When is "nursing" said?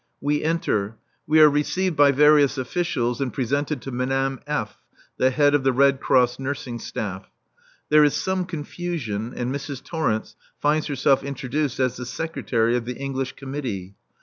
6.39-6.79